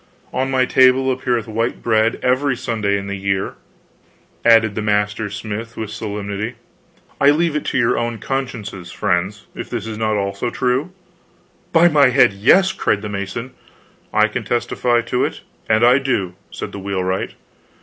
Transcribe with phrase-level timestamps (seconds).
[0.33, 3.53] "On my table appeareth white bread every Sunday in the year,"
[4.43, 6.55] added the master smith, with solemnity.
[7.19, 10.91] "I leave it to your own consciences, friends, if this is not also true?"
[11.71, 13.51] "By my head, yes," cried the mason.
[14.11, 17.35] "I can testify it and I do," said the wheelwright.